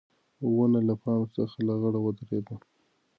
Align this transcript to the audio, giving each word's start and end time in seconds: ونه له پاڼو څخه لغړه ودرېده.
ونه 0.57 0.79
له 0.87 0.93
پاڼو 1.01 1.25
څخه 1.37 1.57
لغړه 1.67 1.99
ودرېده. 2.01 2.55